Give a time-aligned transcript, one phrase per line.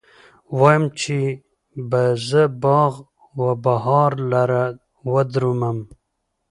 [0.59, 1.17] وايم، چې
[1.89, 2.93] به زه باغ
[3.45, 4.63] و بهار لره
[5.11, 5.77] وردرومم